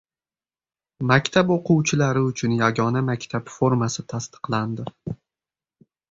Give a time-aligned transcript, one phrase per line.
[1.09, 4.87] Maktab o‘quvchilari uchun yagona maktab formasi tasdiqlandi